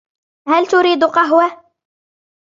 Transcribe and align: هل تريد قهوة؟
هل 0.47 0.67
تريد 0.67 1.03
قهوة؟ 1.03 1.57